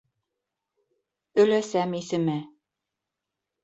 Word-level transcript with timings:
Өләсәм 1.45 1.97
исеме... 2.01 2.43